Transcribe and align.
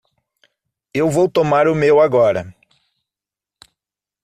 Eu 0.91 1.11
vou 1.11 1.29
tomar 1.29 1.67
o 1.67 1.75
meu 1.75 1.99
agora. 2.01 2.55